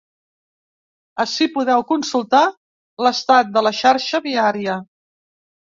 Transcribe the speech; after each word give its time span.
Ací 1.23 1.47
podeu 1.57 1.83
consultar 1.91 2.41
l’estat 3.07 3.55
de 3.59 3.65
la 3.69 3.75
xarxa 3.83 4.25
viària. 4.29 4.83